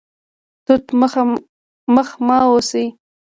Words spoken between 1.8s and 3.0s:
مخ مه اوسئ